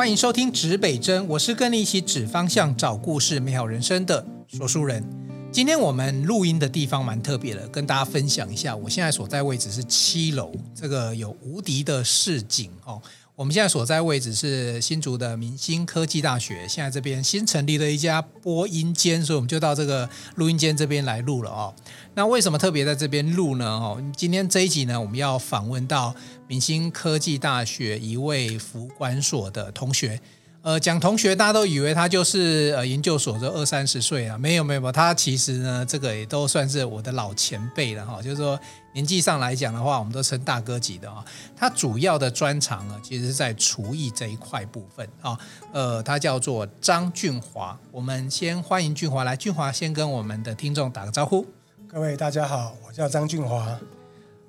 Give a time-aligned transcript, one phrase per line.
[0.00, 5.04] 欢迎收听指北针，我是跟你一起指方向、找故事、美好人生的说书人。
[5.52, 8.74] 今天我们录音的地方蛮特别的，跟大家分享一下。
[8.74, 12.98] 我现在所在位置是七楼，这个有无敌的市景哦。
[13.36, 21.74] 我们现在所在位置是新竹的明新科技大学，现在这边新成立了一家播音间，所以我们就到这个录音间这边来录了哦。
[22.14, 23.66] 那为什么特别在这边录呢？
[23.66, 26.14] 哦，今天这一集呢，我们要访问到
[26.50, 30.20] 明星科技大学一位服管所的同学。
[30.62, 38.20] 呃，讲同学，大家都以为他就是呃研究所这二三十岁啊，没有没有，他其实呢，这个也都算是我的老前辈了哈。
[38.20, 38.58] 就是说
[38.92, 41.24] 年纪上来讲的话，我们都称大哥级的哈。
[41.56, 45.38] 他主要的专长呢，其实是在厨艺这一块部分啊。
[45.72, 49.36] 呃，他叫做张俊华，我们先欢迎俊华来。
[49.36, 51.46] 俊华先跟我们的听众打个招呼。
[51.86, 53.78] 各位大家好，我叫张俊华。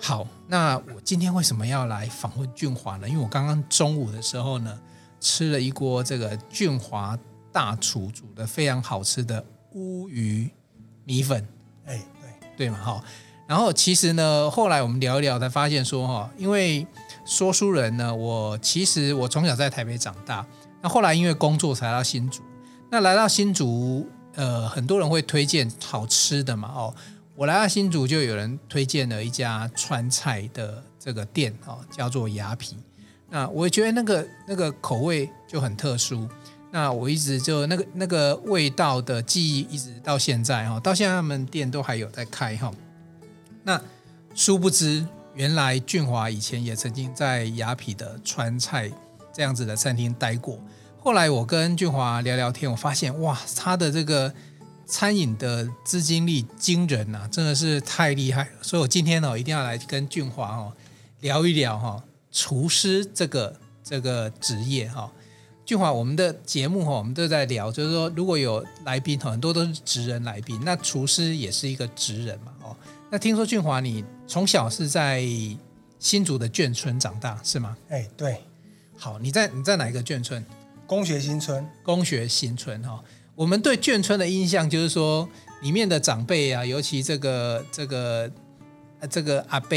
[0.02, 3.08] 好，那我今天为什么要来访问俊华呢？
[3.08, 4.80] 因为我刚刚中午的时候呢。
[5.24, 7.16] 吃了一锅这个俊华
[7.52, 10.50] 大厨煮的非常好吃的乌鱼
[11.04, 11.48] 米粉，
[11.86, 13.04] 哎，对对嘛哈。
[13.46, 16.88] 然后其实呢，后来我们聊一聊，才发现说哈，因为
[17.24, 20.44] 说书人呢，我其实我从小在台北长大，
[20.82, 22.42] 那后来因为工作才到新竹。
[22.90, 26.96] 那来到新竹，呃，很多人会推荐好吃的嘛哦。
[27.36, 32.74] 我来到新竹，就有人推荐了一家川菜的这个店哦，叫做雅痞。
[33.30, 36.28] 那我觉得那个那个口味就很特殊，
[36.70, 42.72] 那我一直就那个那个味道的记忆一直到现在哈，到现在他们店都还有在开哈。
[43.64, 43.82] 那
[44.36, 48.92] 殊不知，原来俊华以前也曾经在雅痞的川菜
[49.34, 50.60] 这样子的餐厅待过。
[51.00, 54.32] 后来我跟俊华聊聊天，我发现哇，他的这个
[54.92, 58.50] 餐饮的资金力惊人呐，真的是太厉害了。
[58.62, 60.74] 所以我今天呢，一定要来跟俊华哦
[61.22, 62.04] 聊一聊哈。
[62.30, 65.10] 厨师这个这个职业哈，
[65.66, 72.76] 俊华，我们的节目哈，我们都在聊，就是说如果有来宾很多都是职人来宾，那厨师也是一个职人嘛哦。
[73.10, 75.26] 那听说俊华你从小是在
[76.00, 77.78] 新竹的眷村长大是吗？
[77.90, 78.42] 哎，对。
[78.98, 80.46] 好，你在你在哪一个眷村？
[80.86, 81.66] 工学新村。
[81.84, 83.02] 工学新村哈，
[83.36, 85.28] 我们对眷村的印象就是说，
[85.62, 88.32] 里面的长辈啊，尤其这个这个
[89.10, 89.76] 这个阿伯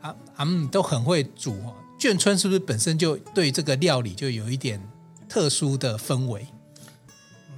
[0.00, 1.74] 阿阿姆都很会煮哦。
[1.98, 4.80] 眷村是不是本身就对这个料理就有一点
[5.28, 6.46] 特殊的氛围？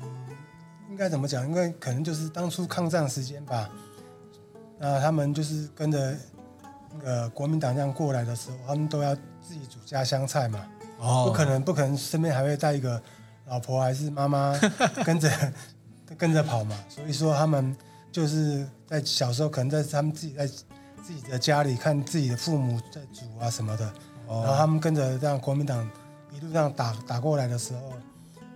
[0.03, 0.09] 嗯，
[0.91, 1.47] 应该怎么讲？
[1.49, 3.71] 因为可能就是当初抗战时间吧，
[4.79, 6.17] 那他们就是跟着
[6.93, 10.67] 那个国民党这样过来的时候，他们都要自己煮家乡菜嘛。
[10.99, 13.03] 哦，不可能，不可能身边还会带一个
[13.47, 14.59] 老婆还是妈妈
[15.05, 15.53] 跟着
[16.17, 16.77] 跟着跑嘛。
[16.89, 17.77] 所以说他们
[18.13, 23.85] 就是在小时候可能在他们自己在自己的家里看自己的父母在煮啊什么的。
[24.27, 25.89] 然后他们跟着这样国民党
[26.33, 27.93] 一路这样打打过来的时候，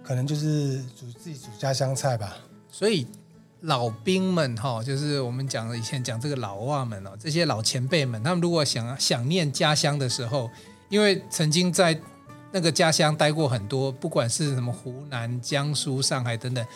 [0.02, 2.36] 可能就是煮自己煮家乡菜吧。
[2.70, 3.06] 所以
[3.60, 10.50] 老兵们哈，就是我们讲的以前讲这个老外们哦，这些老前辈们，他们如果想想念家乡的时候，
[10.88, 12.00] 因为曾经在
[12.52, 16.66] 那个家乡待过很多，不管是什么湖南、江苏、上海等等，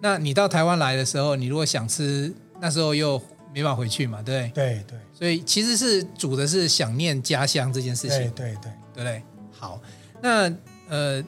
[0.00, 3.20] 那你到台湾来的时候，你如果想吃，那时候又。
[3.50, 4.84] 没法回去嘛，对不对？
[4.84, 8.54] 对对，所以其实是煮的是想念家乡这件事情，对对。
[8.54, 8.72] 对，对。
[8.94, 9.22] 不对？
[9.50, 9.80] 好，
[10.20, 10.54] 那
[10.86, 11.24] 呃，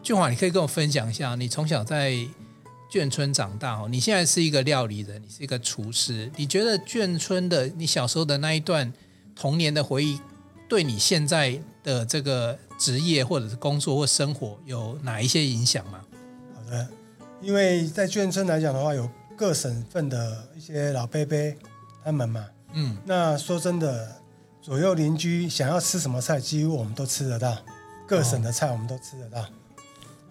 [0.00, 2.12] 俊华，你可以跟我分享一下，你从小在
[2.88, 8.90] 眷村长大哦，你现在是一个料理人，你是一个厨师，你觉得眷村的你小时候的那一段
[9.34, 10.20] 童年的回忆，
[10.68, 10.84] 对。
[10.84, 16.00] 你现在的这个职业或者是工作或生活有哪一些影响吗？
[16.54, 16.86] 好的，
[17.40, 19.08] 因为在眷村来讲的话，有。
[19.38, 21.36] 各省份的一些老伯伯
[22.02, 24.10] 他们嘛，嗯，那说真的，
[24.62, 27.54] 左右邻居想要吃什么菜，几乎我们都吃得到。
[28.08, 29.42] 各省的菜我们都吃得到。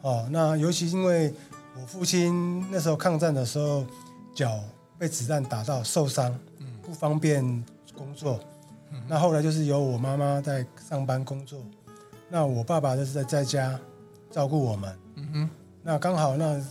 [0.02, 1.32] 哦，哦，那尤其因为
[1.80, 3.86] 我父亲那时候抗战的时候，
[4.34, 4.60] 脚
[4.98, 7.44] 被子弹打到受伤，嗯，不方便
[7.96, 8.40] 工作。
[9.06, 11.62] 嗯，那后来就是由我妈妈在上班工作，
[12.30, 13.80] 那我爸爸就是在在家
[14.32, 14.98] 照顾我们。
[15.16, 15.50] 嗯哼，
[15.84, 16.62] 那刚好那。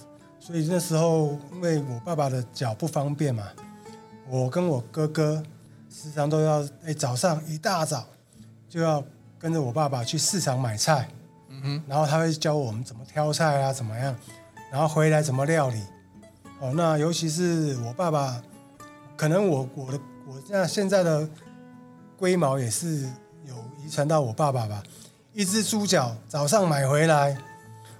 [0.40, 3.44] 所以那时候，因为我爸爸的脚不方便嘛，
[4.28, 5.42] 我跟我哥哥
[5.88, 8.04] 时常都要，哎，早上一大早
[8.68, 9.02] 就要
[9.38, 11.08] 跟着我爸爸去市场买菜，
[11.48, 14.14] 嗯哼，然后他会教我们怎么挑菜啊，怎么样，
[14.70, 15.80] 然后回来怎么料理。
[16.60, 18.42] 哦，那尤其是我爸爸，
[19.16, 19.98] 可能我我的
[20.28, 21.26] 我这样现在的
[22.24, 23.02] 龟毛也是
[23.44, 23.54] 有
[23.84, 24.82] 遗传到我爸爸吧，
[25.34, 27.36] 一只猪脚早上买回来。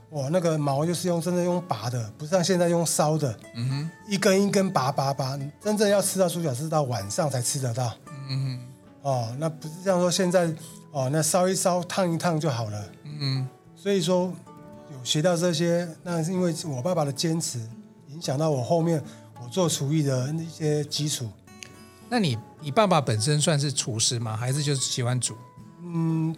[0.08, 3.38] 我，那个毛就是用真的用拔的，不像现在用烧的。
[3.54, 7.92] 嗯哼，一根一根拔拔拔，真正要吃到猪脚是到晚上才吃得到。
[8.30, 8.58] 嗯
[9.02, 10.50] 哼，哦，那不是这样说，现在
[10.90, 12.82] 哦，那烧一烧，烫一烫就好了。
[13.02, 14.32] 嗯哼，所以说
[14.90, 17.58] 有学到这些，那是因为我爸爸的坚持，
[18.08, 19.02] 影响到我后面
[19.42, 21.28] 我做厨艺的一些基础。
[22.14, 24.36] 那你你爸爸本身算是厨师吗？
[24.36, 25.34] 还是就是喜欢煮？
[25.82, 26.32] 嗯，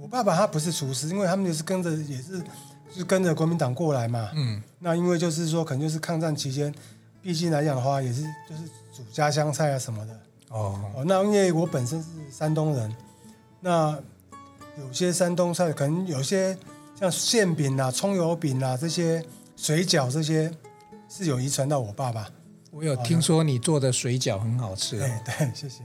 [0.00, 2.38] 我爸爸他不是厨师，因为他们就是跟着也是
[2.88, 4.30] 就是跟着国民党过来嘛。
[4.34, 6.74] 嗯，那因为就是说可能就是抗战期间，
[7.20, 8.62] 毕竟来讲的话也是就是
[8.96, 10.18] 煮家乡菜啊什么的。
[10.48, 12.96] 哦哦，那因为我本身是山东人，
[13.60, 13.98] 那
[14.78, 16.56] 有些山东菜可能有些
[16.98, 19.22] 像馅饼啊、葱油饼啊这些
[19.58, 20.50] 水饺这些
[21.06, 22.26] 是有遗传到我爸爸。
[22.78, 25.02] 我有听说你做的水饺很好吃。
[25.02, 25.82] 哦，对对， 谢谢。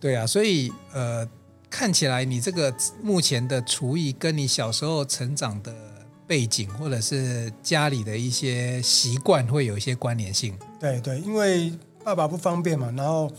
[0.00, 1.24] 对啊，所以呃，
[1.70, 5.72] 看起来你这个目前的厨艺跟你小时候成长的
[6.26, 10.58] 背景或者是家里的一些习惯会有一些关联性。
[10.80, 11.72] 对对，因为
[12.02, 13.30] 爸爸不方便嘛，然后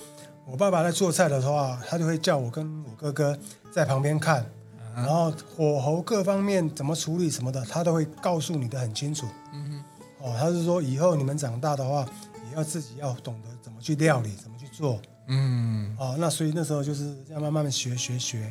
[0.46, 3.38] 我爸爸在做菜的话，他就会叫我跟我哥哥
[3.74, 4.50] 在旁边看，
[4.96, 9.28] 然后火候各方面怎么处理什么的，他都会告诉你的很清楚。
[9.52, 9.84] 嗯哼。
[10.26, 12.08] 哦，他是说以后你们长大的话。
[12.56, 18.50] 要自己要懂得怎么去料理，怎么去做，嗯，哦，那所以那时候就是要慢慢学学学，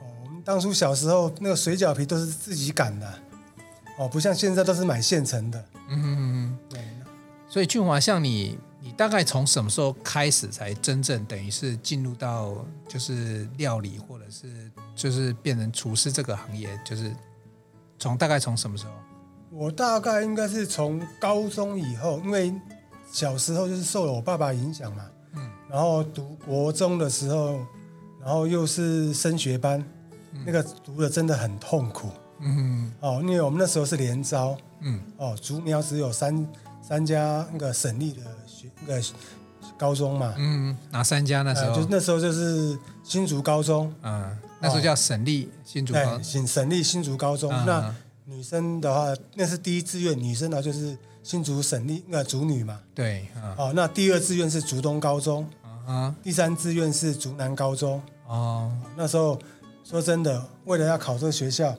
[0.00, 3.14] 哦，我们当初小时候那个水饺皮都是自己擀的，
[3.98, 6.80] 哦，不像现在都是买现成的，嗯嗯嗯，对。
[7.48, 16.68] 所以俊华，像你，你大概从什么时候开始才真正等于是进入到就是料理或者是就是变成厨师这个行业？
[16.84, 17.14] 就是
[17.98, 18.92] 从大概从什么时候？
[19.50, 22.52] 我大概应该是从高中以后，因为。
[23.14, 25.04] 小时候就是受了我爸爸影响嘛，
[25.36, 27.60] 嗯，然后读国中的时候，
[28.20, 29.80] 然后又是升学班，
[30.32, 32.08] 嗯、那个读的真的很痛苦，
[32.40, 36.44] 嗯，哦，因为我们那时候是连招，嗯，哦，竹苗只有三
[36.82, 39.02] 三家那个省立的学那个
[39.78, 41.70] 高中嘛，嗯，哪三家那时候？
[41.70, 47.52] 呃、就那时候就是新竹高中，嗯，那时候叫省立新竹高，省省立新竹高中。
[47.52, 47.94] 嗯、那
[48.24, 50.98] 女生的话，那是第一志愿，女生呢就是。
[51.24, 53.26] 新竹省立那竹女嘛，对，
[53.56, 55.48] 哦，那第二志愿是竹东高中，
[55.86, 59.40] 啊，第三志愿是竹南高中，哦，那时候
[59.82, 61.74] 说真的，为了要考这个学校，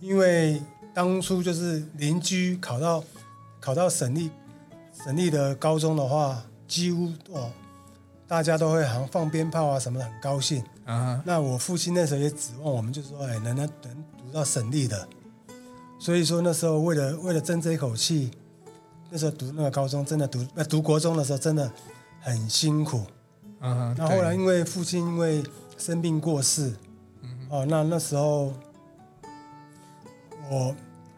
[0.00, 0.60] 因为
[0.92, 3.04] 当初就是邻居考到
[3.60, 4.32] 考到省立
[5.04, 7.52] 省立的高中的话，几乎哦，
[8.26, 15.08] 大家都会好像放鞭炮啊什么的，很高兴，啊，那我父亲那时候也指望我们，就是说，哎，能能能读到省立的，
[16.00, 18.32] 所以说那时候为了为了争这一口气。
[19.10, 21.70] 那时候读那个高中，真的读呃读国中的时候真的
[22.20, 23.02] 很辛苦。
[23.60, 25.42] 嗯，那后来因为父亲因为
[25.78, 26.74] 生病过世，
[27.22, 28.52] 嗯、哦，那那时候
[30.50, 30.76] 我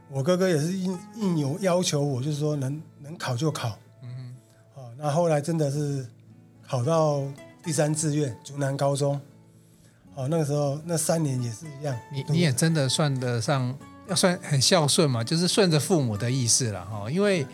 [0.09, 3.77] 我哥哥也是硬硬有要求我，就是说能能考就考。
[4.03, 4.37] 嗯，
[4.75, 6.07] 哦，那后来真的是
[6.67, 7.23] 考到
[7.65, 9.21] 第三志愿竹南高中。
[10.15, 11.99] 哦，那个时候那三年也是一样。
[12.13, 13.77] 你你也真的算得上
[14.09, 17.45] 要算很孝顺嘛，就是顺着父母的意思了哈，因为。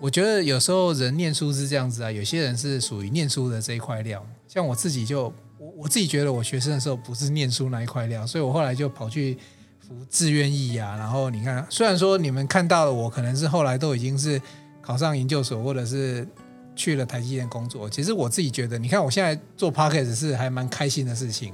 [0.00, 5.24] 我觉得有时候人念书是这样子啊，有些人是属于念书的这一块料，像我自己就
[5.58, 9.36] 我我自己觉得我学生的时候不是念书那一块料，所以我后来就跑去
[9.78, 10.96] 服志愿役啊。
[10.96, 14.40] 然后你看，虽然说你们看到了我可能是后来都已经是
[14.80, 16.26] 考上研究所，或者是
[16.74, 21.52] 去了台积电工作，其实我自己觉得，你看我现在做 Podcast 是还蛮开心的事情，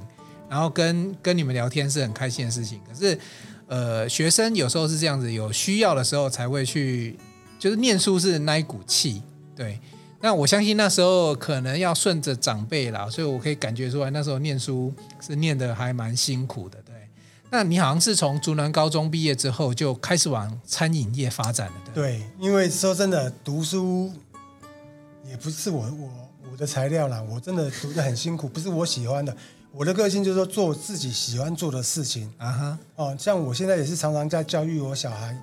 [0.48, 2.80] 然后跟跟你们聊天是很开心的事情。
[2.88, 3.18] 可是
[3.66, 7.18] 呃，学生有时候是这样子，有需要的时候才会去。
[7.58, 9.22] 就是念书是那一股气，
[9.54, 9.78] 对。
[10.18, 16.94] 那我相信那时候可能要顺着长辈啦，所以我可以感觉出来那时候念书是念的还蛮辛苦的，对。
[17.50, 22.18] 那你好像是从竹南高中毕业之后就开始往餐饮业发展了，对。
[22.18, 24.10] 对，因为说真的，读书
[25.28, 26.10] 也不是我我
[26.50, 29.36] 我的材料啦，我真的读的很辛苦，不是我喜欢的。
[29.70, 32.78] 我的个性就是说做自己喜欢做的事情啊哈。
[32.96, 35.38] 哦，像我现在也是常常在教育我小孩。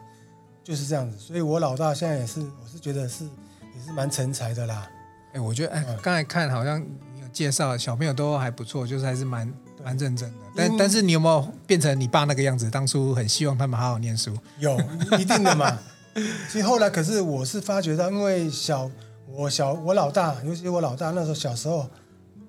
[0.63, 4.89] 就是这样子，所以我老大现在也是，我是觉得是也是蛮成才的啦。
[5.33, 9.51] 哎，我觉得哎，刚才看好像有介绍小朋友都还不错，就是还是蛮
[9.83, 10.37] 蛮认真的。
[10.55, 12.69] 但但是你有没有变成你爸那个样子？
[12.69, 14.33] 当初很希望他们好好念书。
[14.59, 14.79] 有，
[15.19, 15.77] 一定的嘛。
[16.49, 18.89] 其实后来可是我是发觉到，因为小
[19.27, 21.89] 我小我老大，尤其我老大那时候小时候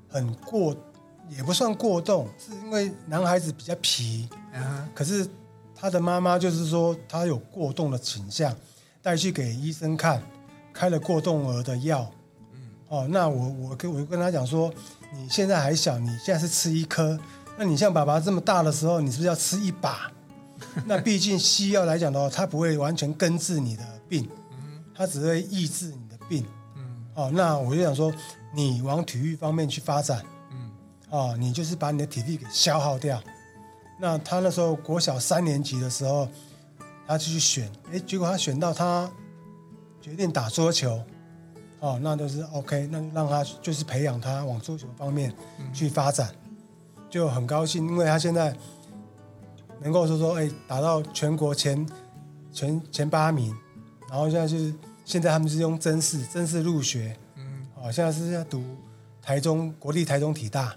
[0.08, 0.76] 很过，
[1.30, 4.88] 也不算过动，是因为男孩子比较皮啊。
[4.94, 5.28] 可是。
[5.84, 8.56] 他的妈妈就是说他有过动的倾向，
[9.02, 10.22] 带去给医生看，
[10.72, 12.10] 开了过动儿的药。
[12.54, 14.72] 嗯，哦，那我我跟我就跟他讲说，
[15.12, 17.20] 你现在还小，你现在是吃一颗，
[17.58, 20.10] 那你像爸爸这么大的时候，你是不是要吃一把？
[20.88, 24.26] 那毕竟西药来讲的话，它不会完全根治你的病，
[24.94, 26.46] 它只会抑制你的病。
[26.76, 28.10] 嗯，哦，那我就想说，
[28.54, 30.24] 你往体育方面去发展。
[30.50, 30.70] 嗯，
[31.10, 33.22] 哦，你就是把你的体力给消耗掉。
[33.98, 36.28] 那他那时候国小三年级的时候，
[37.06, 39.10] 他就去选，哎，结果他选到他
[40.00, 41.00] 决定打桌球，
[41.80, 45.32] 哦，那就是 OK，那就让他就是培养他往桌球方面
[45.72, 46.34] 去发展，
[47.08, 48.54] 就很高兴，因为他现在
[49.80, 51.86] 能够说说，哎，打到全国前
[52.52, 53.54] 前前八名，
[54.10, 54.74] 然后现在就是
[55.04, 58.62] 现在他们是用甄试，甄试入学，嗯，哦，现在是要读
[59.22, 60.74] 台中国立台中体大。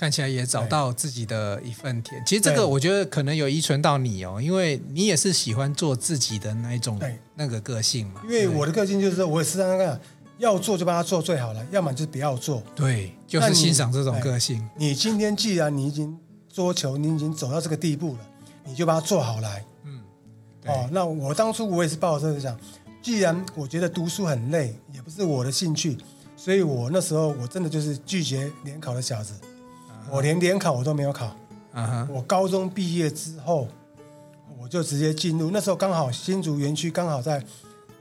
[0.00, 2.24] 看起来也找到自己的一份甜。
[2.24, 6.98] 其实这个我觉得可能有遗传到你哦，因为你也是喜欢做自己的那一种
[7.34, 8.22] 那个个性嘛。
[8.24, 10.00] 因为我的个性就是说，我也是那个，
[10.38, 12.62] 要做就把它做最好了，要么就是不要做。
[12.74, 14.66] 对，就是欣赏这种个性。
[14.74, 16.18] 你今天既然你已经
[16.50, 18.20] 桌球，你已经走到这个地步了，
[18.64, 19.62] 你就把它做好来。
[19.84, 20.00] 嗯。
[20.64, 22.58] 哦，那我当初我也是抱着这个想，
[23.02, 25.98] 既然我觉得读书很累，也不是我的兴趣，
[26.38, 29.34] 所以我那时候我真的就是拒绝联考的小子。
[30.08, 31.36] 我连联考我都没有考
[31.74, 32.06] ，uh huh.
[32.10, 33.68] 我高中毕业之后，
[34.58, 35.50] 我就直接进入。
[35.50, 37.44] 那时候刚好新竹园区刚好在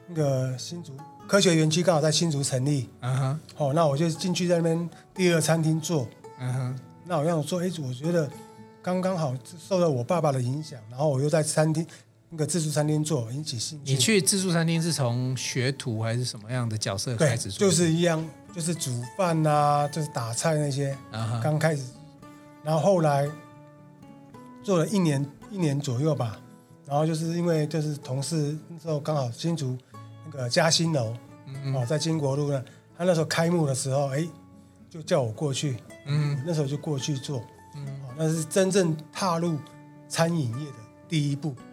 [0.07, 0.93] 那个新竹
[1.27, 3.35] 科学园区刚好在新竹成立，uh huh.
[3.57, 6.07] 哦，那我就进去在那边第二餐厅做。
[6.39, 8.29] 嗯哼那我让我做，哎，我觉得
[8.81, 9.35] 刚刚好
[9.67, 11.85] 受到我爸爸的影响，然后我又在餐厅
[12.29, 13.91] 那个自助餐厅做，引起兴趣。
[13.91, 17.67] 你去自助餐厅是从学徒还是什么样的角色开始做？
[17.67, 20.95] 就是一样，就是煮饭啊，就是打菜那些。
[21.11, 21.41] Uh huh.
[21.41, 21.83] 刚开始。
[22.63, 23.27] 然后后来
[24.61, 26.39] 做了一年一年左右吧，
[26.85, 29.77] 然后就是因为就是同事那时候刚好新竹
[30.25, 31.15] 那个嘉兴楼，
[31.47, 32.63] 嗯嗯哦，在金国路呢，
[32.97, 34.27] 他那时候开幕的时候，哎，
[34.89, 37.41] 就叫我过去，嗯，那时候就过去做，
[37.75, 39.57] 嗯，哦，那是真正踏入
[40.07, 41.63] 餐饮业的第一步，嗯，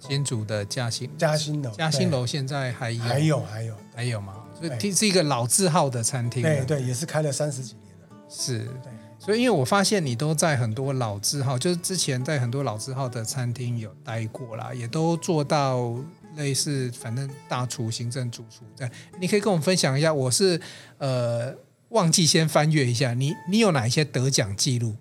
[0.00, 4.34] 新竹的嘉兴嘉兴楼，嘉兴楼现在还有还有还有还有吗？
[4.58, 8.92] 所以是一个老字号的餐厅，对对，也是开了三十几年了，是，对。
[9.18, 15.94] 所以，因为我发现你都在很多老字号，就是之前在很多老字号的餐厅有待过啦，也都做到
[16.36, 18.90] 类似反正大厨、行政主厨这样。
[19.20, 20.58] 你可以跟我们分享一下，我是
[20.96, 21.54] 呃
[21.90, 24.96] 忘记先翻阅一下，你你有哪一些得奖记录？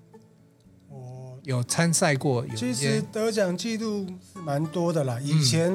[1.50, 5.20] 我有参赛过，有其实得奖记录是蛮多的啦。
[5.20, 5.72] 以前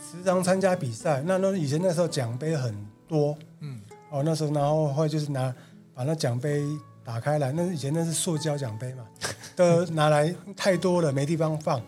[0.00, 2.74] 时常参加比赛，那那以前那时候奖杯很
[3.06, 5.54] 多，嗯，哦，那时候然后会就是拿
[5.94, 6.64] 把那奖杯。
[7.04, 9.02] 打开来，那以前那是塑胶奖杯嘛，
[9.56, 11.82] 都拿来太多了，没地方放，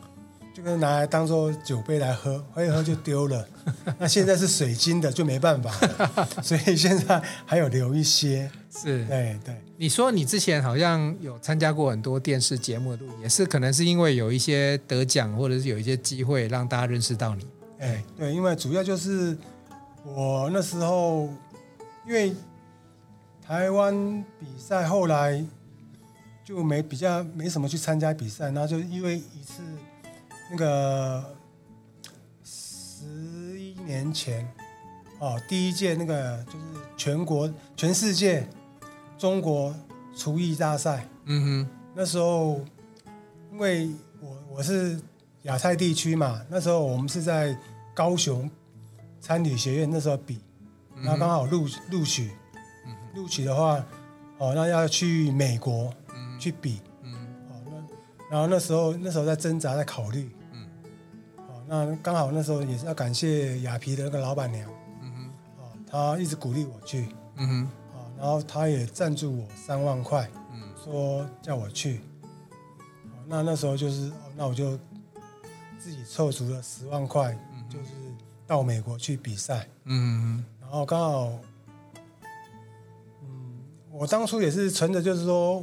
[0.55, 3.47] 就跟拿来当做酒杯来喝，喝一喝就丢了。
[3.99, 8.49] 那现在是水晶的，就没办法了，所以现在还有留一些。
[8.71, 9.55] 是，对对。
[9.77, 17.47] 你说你之前好像有参加过很多电视节目的录影，也是可能是因为有一些得奖，或者是有一些机会让大家认识到你。
[17.81, 19.37] 哎，对，因为主要就是
[20.05, 21.29] 我那时候
[22.07, 22.33] 因为。
[23.47, 25.45] 台湾比赛后来
[26.43, 29.61] 就没比较没什么去参加比赛，然后就因为一次
[30.51, 31.37] 那个
[32.45, 33.05] 十
[33.59, 34.49] 一年前
[35.19, 36.59] 哦，第一届那个就是
[36.97, 38.47] 全国全世界
[39.19, 39.75] 中国
[40.17, 42.61] 厨艺大赛，嗯哼，那时候
[43.53, 45.01] 因为我我是
[45.43, 47.57] 亚太地区嘛，那时候我们是在
[47.95, 48.51] 高雄
[49.21, 50.41] 餐旅学院那时候比，
[50.97, 52.31] 然后刚好录录取。
[53.15, 53.77] 录取的话，
[54.39, 55.95] 哦，那要去美国
[56.37, 56.81] 去比，
[58.35, 60.67] 然后那时候那时候在挣扎，在考虑，嗯，
[61.37, 64.69] 哦，那刚好那时候也是要感谢雅皮的那个老板娘，
[65.03, 65.31] 嗯哼，
[65.63, 72.01] 哦，她一直鼓励我去，嗯哼，哦，然后她也赞助我三万块，嗯，说叫我去，
[73.05, 74.77] 哦，那那时候就是，哦，那我就
[75.79, 77.91] 自己凑足了十万块，嗯，就是
[78.49, 81.33] 到美国去比赛，嗯哼，然后刚好。
[83.93, 85.63] 我当初也是存着，就是说，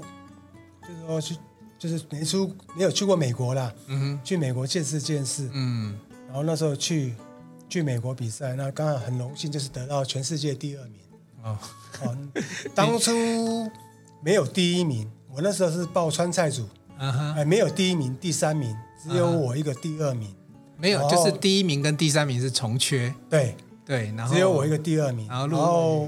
[0.87, 1.35] 就是说去，
[1.81, 5.97] 就是没出没有去过美国啦，嗯哼，去美国见识见识，嗯，
[6.27, 7.15] 然后那时候去
[7.67, 10.99] 去美国比赛，那刚好很荣幸，就是得到全世界第二名，
[11.41, 11.57] 哦，
[12.03, 12.15] 哦，
[12.75, 13.11] 当初
[14.21, 16.69] 没有第一名，我那时候是报川菜组，
[16.99, 20.31] 啊哈，哎，没有第一名、第三名，只有我一个第二名，
[20.77, 23.55] 没有，就是第一名跟第三名是重缺，对。
[23.83, 26.07] 对，然后只有我一个第二名，然后然后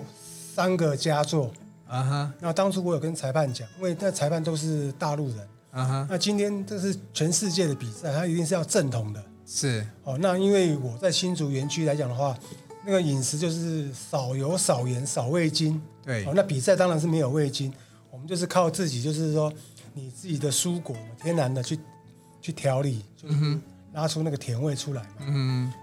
[0.54, 1.52] 三个佳作。
[1.86, 2.34] 啊哈！
[2.40, 5.38] 那当初我有跟裁判讲，因为那裁判都是大陆人。
[5.74, 6.08] 啊哈！
[6.10, 9.24] 那今天这是全世界的比赛，它一定是要正统的。
[9.46, 10.18] 是哦。
[10.22, 12.38] 那因为我在新竹园区来讲的话，
[12.86, 15.82] 那个饮食就是少油、少盐、少味精。
[16.06, 16.24] 对。
[16.26, 17.74] 哦，那比赛当然是没有味精，
[18.12, 19.52] 我们就是靠自己，就是说
[19.94, 21.80] 你自己的蔬果天然的去
[22.40, 23.60] 去调理，就是
[23.94, 25.10] 拉出那个甜味出来嘛。
[25.22, 25.74] 嗯。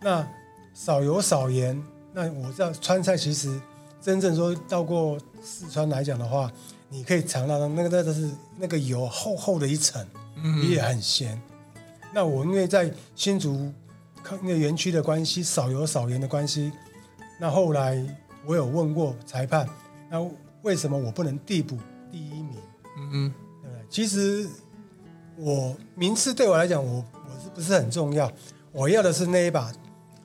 [0.00, 0.24] 那
[0.74, 3.60] 少油少盐，那我知道川菜其实。
[4.00, 6.50] 真正说到过四川来讲的话，
[6.88, 10.06] 你可以尝到那个那个是那个油厚厚的一层，
[10.68, 11.40] 也很咸。
[12.14, 13.70] 那我因为在新竹
[14.22, 16.72] 看那个园区的关系，少油少盐的关系，
[17.38, 18.02] 那后来
[18.46, 19.68] 我有问过裁判，
[20.10, 20.18] 那
[20.62, 21.76] 为什么我不能递补
[22.10, 22.56] 第一名？
[22.96, 23.84] 嗯嗯，对不对？
[23.90, 24.48] 其实
[25.36, 28.32] 我名次对我来讲，我我是不是很重要？
[28.72, 29.70] 我要的是那一把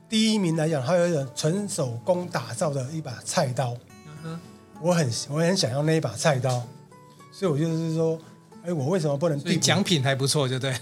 [0.08, 3.76] 第一名来讲，它有一种纯手工打造的一把菜刀。
[4.82, 6.64] 我很我很想要那一把菜刀，
[7.32, 8.20] 所以我就是说。
[8.66, 9.38] 哎，我为什么不能？
[9.42, 10.74] 对，奖品还不错，就对。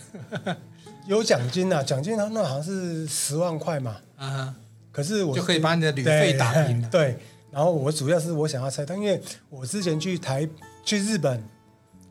[1.08, 3.98] 有奖金呐、啊，奖金它那好像是十万块嘛。
[4.18, 4.56] 啊哈。
[4.92, 6.88] 可是我就可以把你的旅费打平了。
[6.92, 7.18] 对。
[7.50, 9.20] 然后我主要是我想要菜刀，因为
[9.50, 10.48] 我之前去台
[10.86, 11.44] 去日本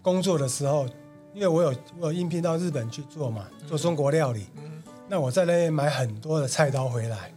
[0.03, 0.89] 工作的时候，
[1.33, 4.49] 因为我有我有应聘到日本去做嘛，做中国料理。
[4.57, 4.83] 嗯。
[5.09, 7.33] 那我在那边买很多的菜刀回来。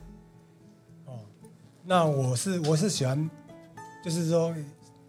[1.05, 1.19] 哦。
[1.83, 3.29] 那我是我是喜欢，
[4.03, 4.53] 就是说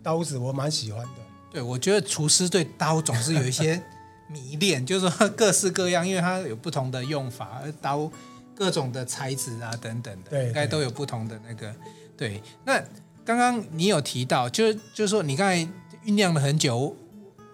[0.03, 1.11] 刀子我蛮喜欢的。
[1.51, 3.81] 对，我觉得厨师对刀总是有一些
[4.29, 8.11] 迷恋，就是说各式各样，因为它有不同的用法，而刀
[8.57, 11.73] 各种的材质啊等等的，对，应该都有不同的那个。
[12.17, 12.83] 对，那
[13.25, 15.59] 刚刚你有提到，就是就是说你刚才
[16.05, 16.97] 酝酿了很久，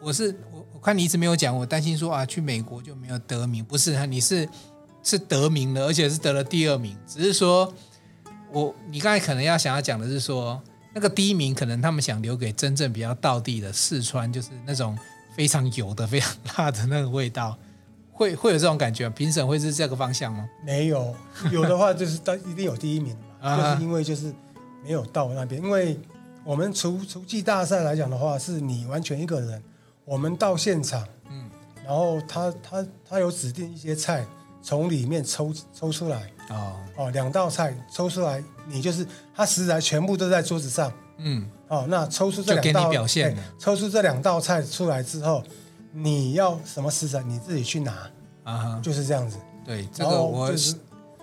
[0.00, 4.48] 我是我我看你一直没有讲，我担心说啊，去美国就没有得名，不是，你是
[5.02, 7.70] 是得名了，而且是得了第二名，只是说
[8.50, 10.62] 我你刚才可能要想要讲的是说。
[10.92, 14.98] 那个第一名可能他们想留给真正比较道地的四川，就是那种
[15.34, 17.56] 非常油的、非常辣的那个味道，
[18.12, 19.08] 会会有这种感觉。
[19.10, 20.48] 评审会是这个方向吗？
[20.64, 21.14] 没有，
[21.52, 24.34] 有的话就是当一定有第一名嘛，就是因为就是
[24.82, 25.62] 没有到那边。
[25.62, 25.98] 因为
[26.44, 29.62] 我们厨厨技大赛来讲的话，是你完全一个人，
[30.04, 31.48] 我们到现场，嗯，
[31.84, 34.26] 然后他他他有指定一些菜。
[34.62, 45.42] 从里面抽抽出来哦哦，两道菜抽出来，你就是他食材全部都在桌子上，嗯哦，那抽出这两道表现，抽出这两道菜出来之后，
[45.92, 48.10] 你要什么食材你自己去拿
[48.44, 49.36] 啊，就是这样子。
[49.64, 50.74] 对，这个我是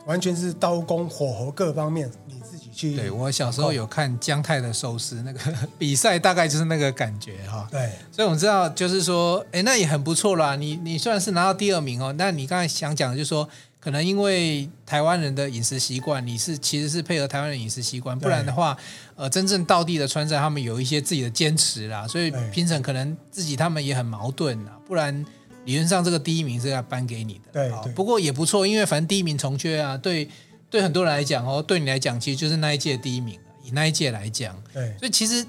[0.06, 2.96] 完全是刀工火候各方面你自己去。
[2.96, 5.40] 对，我小时候有看姜太的寿司那个
[5.78, 7.68] 比赛，大概就是那个感觉哈。
[7.70, 10.56] 对，所以我们知道，就是说，哎，那也很不错啦。
[10.56, 13.50] 你你虽然是拿到第二名哦，那你刚才想讲的就是说，
[13.88, 18.76] 可能因为台湾人的饮食习惯，你是其实是配合台湾人饮食习惯，不然的话，
[19.16, 25.26] 呃，真正道地的川菜，他们有一些自己的坚持啦，所以评审可能自己他们也很矛盾啦，不然。
[25.64, 27.52] 理论上，这个第一名是要颁给你的。
[27.54, 30.28] 对，对，不过也不错，因为反正第一名从缺啊，对，
[30.70, 33.40] 对很多人来讲哦，对你来讲，其实就是那一届第一名。
[33.64, 35.42] 以那一届来讲，对，所以其实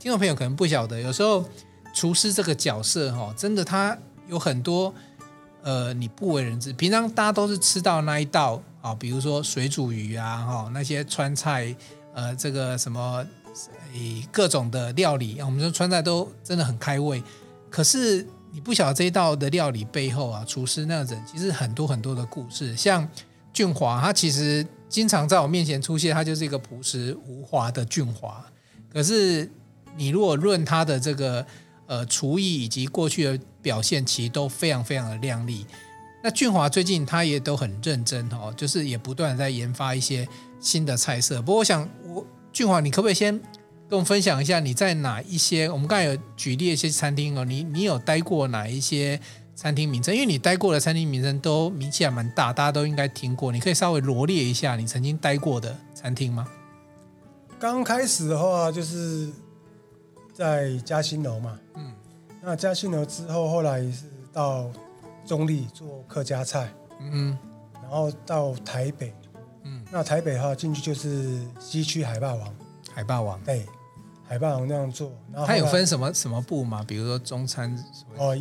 [0.00, 1.44] 听众朋友可能不晓得，有时候
[1.94, 3.96] 厨师这个角色哈，真的他
[4.28, 4.92] 有很多
[5.66, 6.72] 呃，你不为人知。
[6.72, 11.74] 平常大家都是吃到那一道啊，比如说水煮鱼啊，哈，那些川菜，
[12.14, 13.26] 呃，这个什么
[13.92, 17.20] 以各种的料理，我们说川菜都真的很开胃，
[17.68, 18.24] 可是。
[18.52, 22.74] 你不晓得这一道的料理背后啊，厨师那个人其实很多很多的故事。
[22.74, 23.06] 像
[23.52, 28.42] 俊华，他其实经常在我面前出现，他就是一个朴实无华的俊华。
[28.90, 29.50] 可是
[29.94, 31.44] 你如果论他的这个
[31.84, 35.66] 呃厨艺以及过去的表现，其实都非常非常的亮丽。
[36.22, 40.26] 那俊华最近他也都很认真哦，就是也不断在研发一些
[40.60, 41.42] 新的菜色。
[41.42, 43.36] 不过我想，我俊华，你可不可以先？
[43.88, 45.68] 跟我们分享一下你在哪一些？
[45.68, 49.20] 我们刚才有举例一些餐厅哦，你你有待过哪一些
[49.56, 50.14] 餐厅名称？
[50.14, 53.50] 因为你待过的餐厅名称都名气还蛮大，大家都应该听过。
[53.50, 56.46] 你可以稍微罗列一下你曾经待过的餐厅吗？
[57.58, 59.28] 刚开始的话就是
[60.32, 61.58] 在嘉兴楼嘛，
[62.48, 64.70] 那嘉兴楼之后，后来是到
[65.26, 67.36] 中立做客家菜，嗯，
[67.82, 69.12] 然后到台北，
[69.64, 72.54] 嗯，那台北的话进去就是西区海霸王，
[72.94, 73.66] 海霸王，对。
[74.28, 76.84] 海霸王那样做，然后它有分什么什么部吗？
[76.86, 77.76] 比如说中餐
[78.16, 78.36] 哦，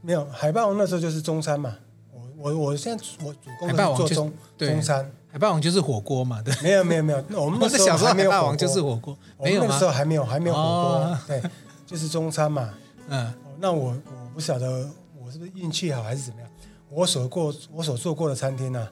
[0.00, 1.76] 没有，海霸王那时候就是中餐嘛。
[2.12, 6.54] 我我我现在我主攻的做中中餐，海霸王就是火锅嘛，对。
[6.62, 11.42] 没有没有没有， 我们那时候还没有海霸王就是火锅，没有那时候还没有还没有火锅，对，
[11.86, 12.70] 就是中餐嘛。
[13.08, 14.88] 嗯，那我我不晓得
[15.22, 16.50] 我是不是运气好还是怎么样，
[16.88, 18.88] 我所过我所做过的餐厅呢，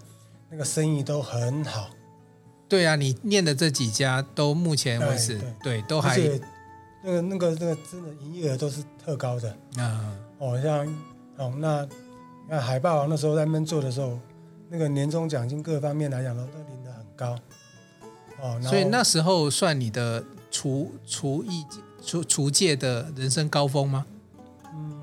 [0.51, 1.89] 那个生意都很好。
[2.69, 6.19] 对啊，你念的这几家都目前为止，对，都还
[7.03, 10.15] 那个那个那个真的营业额都是特高的啊。
[10.39, 10.87] 哦，像
[11.39, 11.89] 哦那
[12.47, 14.19] 那海霸王那时候在那边做的时候，
[14.69, 17.39] 那个年终奖金各方面来讲都都领的很高
[18.43, 18.61] 哦。
[18.63, 21.65] 所以那时候算你的厨厨艺
[22.05, 24.05] 厨厨界的人生高峰吗？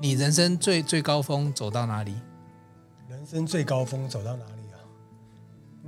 [0.06, 2.14] 嗯，你人生最最高峰走到哪里？
[3.08, 4.78] 人生最高峰走到哪里啊？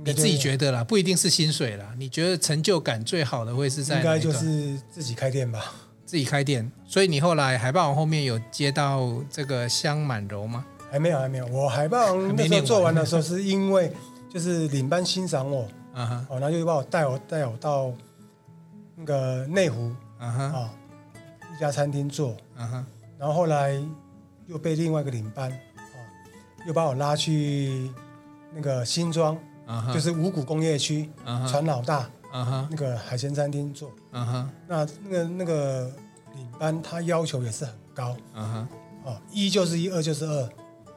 [0.03, 1.93] 你自己觉得啦，不一定是薪水啦。
[1.97, 3.97] 你觉得成就感最好的会是在？
[3.97, 5.73] 应该就是自己开店吧。
[6.05, 10.65] 自己开店，所以你后来海霸王后面有接到这个香满柔吗？
[10.89, 11.45] 还没有，还没有。
[11.47, 13.93] 我海霸王那时候做完的时候，是因为
[14.27, 17.93] 就是领班欣赏我，啊哈，哦，然后就把我带我带我到
[18.95, 20.73] 那个内湖，啊哈，啊，
[21.55, 22.85] 一家餐厅做，啊哈，
[23.19, 23.79] 然后后来
[24.49, 25.95] 又被另外一个领班，啊，
[26.65, 27.89] 又把我拉去
[28.53, 29.37] 那个新庄，
[29.93, 31.09] 就是五股工业区，
[31.47, 35.91] 船老大，啊哈，那个海鲜餐厅做，啊哈，那那个那个
[36.35, 38.67] 领班他要求也是很高，啊哈，
[39.05, 40.49] 哦，一就是一，二就是二。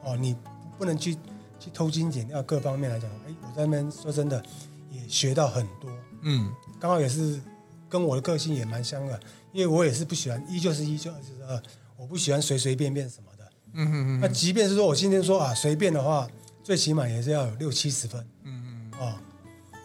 [0.04, 0.34] 哦，你
[0.76, 1.16] 不能去
[1.60, 4.42] 去偷斤减料，各方面来讲，哎，我在那边说真的
[4.90, 5.88] 也学到很多，
[6.22, 7.40] 嗯，刚好也是
[7.88, 9.20] 跟我的个性也蛮相的，
[9.52, 11.62] 因为我也是不喜欢一就是一，就二就是二，
[11.96, 13.31] 我不喜欢随随便便什么的，
[13.72, 14.20] 嗯嗯嗯。
[14.20, 16.28] 那即便是说我今天说啊随便的话，
[16.62, 19.14] 最起码也是要有六七十分，嗯嗯，哦，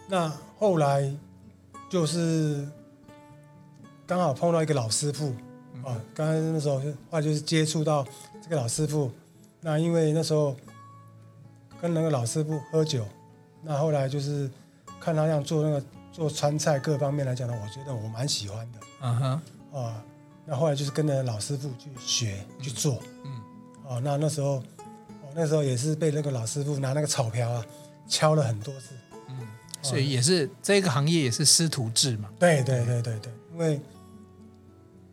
[0.08, 1.12] 那后来
[1.90, 2.68] 就是
[4.06, 5.28] 刚好碰到一个老师傅，
[5.84, 8.06] 啊，刚刚那时候话就是接触到
[8.42, 9.12] 这个老师傅。
[9.60, 10.56] 那因为那时候
[11.82, 13.06] 跟那个老师傅喝酒，
[13.64, 14.50] 那后来就是
[15.00, 18.80] 看他这样做那个做川菜各方面来讲呢，我觉得我蛮喜欢的。
[19.02, 19.42] 嗯哼，
[19.78, 20.04] 啊，
[20.46, 23.02] 那后来就是跟着老师傅去学去做。
[23.26, 23.37] 嗯，
[23.88, 27.66] 哦，那那时候，哦，那时候也是被那个老师傅拿那个草瓢啊
[28.08, 28.90] 敲了很多次。
[29.30, 29.38] 嗯，
[29.82, 32.30] 所以也是这个行业也是师徒制嘛。
[32.38, 33.80] 对对对对对，因为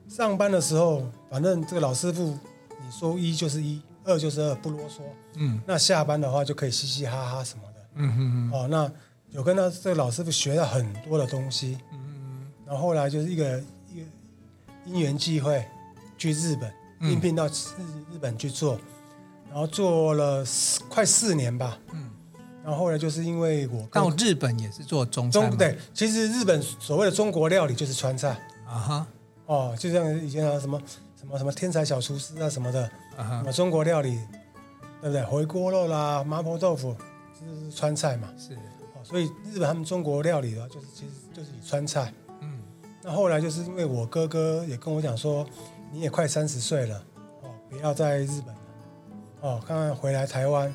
[0.09, 3.81] 上班的时候，反正这个老师傅你说一就是一。
[4.07, 5.01] 二就是二，不啰嗦。
[5.37, 7.81] 嗯，那下班的话就可以嘻嘻哈哈什么的。
[7.95, 8.53] 嗯哼哼。
[8.53, 8.93] 哦，那
[9.31, 11.79] 有跟他这个老师傅学了很多的东西。
[11.91, 12.53] 嗯嗯。
[12.67, 13.59] 然后后来就是一个
[13.91, 14.07] 一个
[14.85, 15.67] 因缘际会，
[16.19, 17.51] 去日本应聘到日
[18.13, 18.79] 日本去做，
[19.49, 20.45] 然后做了
[20.89, 21.79] 快四年吧。
[21.93, 22.11] 嗯。
[22.63, 25.57] 然后后来就是因为我到日本也是做中餐。
[25.57, 28.31] 对，其实日本所谓的中国料理就是川菜。
[28.67, 29.07] 啊哈。
[29.47, 30.81] 哦，就像以前啊什么。
[31.17, 34.19] 什么什么天才小厨师啊什么的，什么中国料理，
[35.01, 35.25] 对不对？
[35.25, 36.95] 回锅肉啦，麻婆豆腐，
[37.41, 38.29] 就是川菜嘛。
[38.37, 38.55] 是，
[39.03, 42.13] 所以日本他们中国料理的话，就是其实就是以川菜。
[42.43, 42.61] 嗯，
[43.03, 45.47] 那后来就是因为我哥哥也跟我讲说，
[45.95, 47.05] 你也快三十岁了，
[47.43, 48.61] 哦，不要在日本了，
[49.43, 50.75] 哦，看看回来台湾，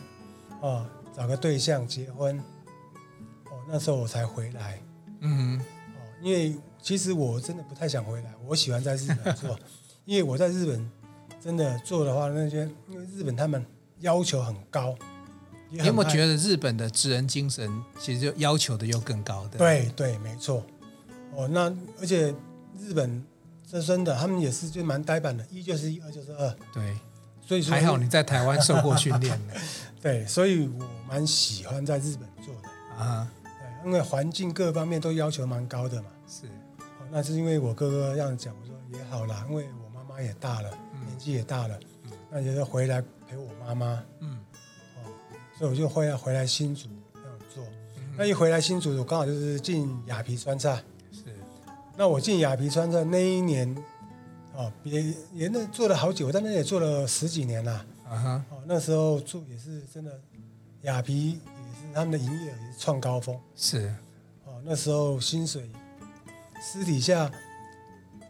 [0.62, 4.82] 哦，找个对象结婚，哦，那时候我才回来。
[5.20, 9.60] 嗯，哦，因为其实我真的不太想回来，我喜欢在日本做。
[10.06, 10.90] 因为我在日本
[11.38, 13.66] 真的做的话，那些因为日本他们
[14.00, 14.96] 要求很高，
[15.70, 19.58] 你有没有觉得日本的职人精神其实就要求的又更高的？
[19.58, 20.66] 对对，没错。
[21.36, 21.64] 哦，那
[22.00, 22.34] 而且
[22.80, 23.22] 日本
[23.70, 26.56] 这真的，他们也是就蛮呆板的，一就是一，二就是二。
[26.74, 26.98] 对，
[27.46, 29.54] 所以说还好你在台湾受过训练的。
[30.02, 33.30] 对，所以我蛮喜欢在日本做的啊。
[33.44, 36.10] 对，因为环境各方面都要求蛮高的嘛。
[36.28, 36.48] 是。
[36.48, 40.10] 哦，那是因为我哥哥这样讲，我说也好啦，因为我妈妈。
[40.20, 40.70] 也大了，
[41.06, 44.38] 年纪也大了，嗯、那就是回来陪我妈妈，嗯，
[44.98, 45.08] 哦，
[45.58, 47.64] 所以我就会要回来新竹那样做。
[47.96, 50.84] 嗯、那一回来新竹，我刚好就是进雅皮川菜，是。
[52.00, 53.76] 那我进雅皮川的那一年，
[54.56, 60.18] 哦，也也那做了好久，我在那也做了十几年了，啊哈，哦，那时候做也是真的，
[60.84, 63.94] 雅皮也是他们的营业额也是创高峰，是。
[64.46, 65.70] 哦，那时候薪水
[66.62, 67.30] 私底下，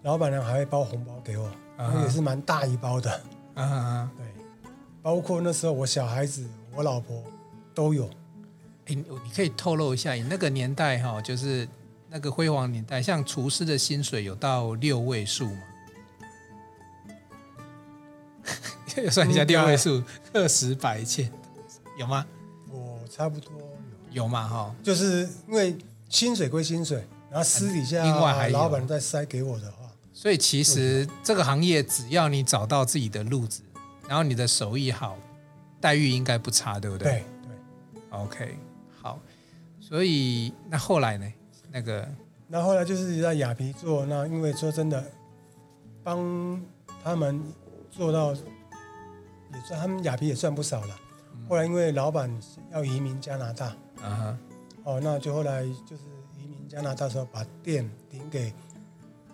[0.02, 1.46] 老板娘还会包红包给我。
[1.78, 3.12] 啊也是蛮大一包的，
[3.54, 4.26] 啊哈，对，
[5.04, 7.24] 包括那时候我小孩子、我老婆
[7.76, 8.10] 都有。
[8.88, 9.06] 哎，你
[9.36, 11.70] 可以透露一下，你那个年代哈，就是
[12.12, 15.62] 那个辉煌年代，像厨师的薪水有到六位数吗？
[19.12, 21.32] 算一下六位数，个十百千，
[21.98, 22.26] 有吗？
[22.72, 23.52] 我差不多
[24.12, 24.76] 有，有嘛哈？
[24.84, 25.78] 就是因为
[26.10, 29.78] 薪水归薪水，然后私底下另外还老板再塞给我的话。
[30.12, 33.62] 所以其实这个行业，只要你找到自己的路子，
[34.08, 35.18] 然后你的手艺好，
[35.80, 37.08] 待遇应该不差，对不对？
[37.08, 38.02] 对对。
[38.10, 38.58] OK，
[39.02, 39.20] 好。
[39.80, 41.32] 所以那后来呢？
[41.72, 42.08] 那个，
[42.48, 44.06] 那后来就是在雅皮做。
[44.06, 45.04] 那因为说真的，
[46.04, 46.62] 帮
[47.04, 47.42] 他们
[47.90, 48.40] 做到也
[49.68, 51.00] 算，他们雅皮也算不少了。
[51.48, 52.30] 后来因为老板
[52.72, 53.68] 要移民加拿大，
[54.02, 54.38] 啊哈，
[54.84, 56.04] 哦，那就后来就是
[56.38, 58.54] 移民加拿大的时候，把店顶给。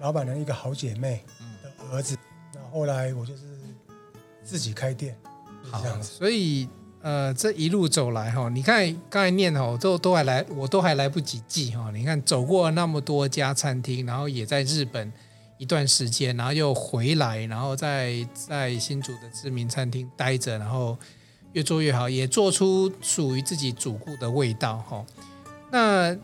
[0.01, 1.23] 老板的一个好姐妹
[1.63, 2.17] 的儿子，
[2.53, 3.43] 那、嗯、后来我就是
[4.43, 5.17] 自己开店，
[5.81, 6.67] 这样子，所以
[7.05, 11.91] 呃这一路走来哈，你看刚才念哈，都都还来，我都还来不及记哈。
[11.93, 15.13] 你看走过那么多家餐厅，然后也在日本
[15.59, 20.97] 一段时间，然后又回来，然后在在新竹的知名餐厅待着，然后
[21.53, 25.05] 越做越好，也做出属于自己主顾的味道哈。
[25.71, 26.17] 那。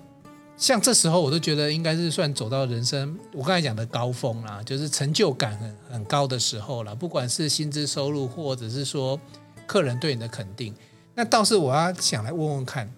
[0.57, 6.93] 像这时候，我都觉得应该是算走到人生我刚才讲的高峰啦，就是成就感很很高的时候了。
[6.93, 9.19] 不管是薪资收入，或者是说
[9.67, 10.73] 客人对你的肯定。
[11.13, 12.91] 那倒是我要想来问问看，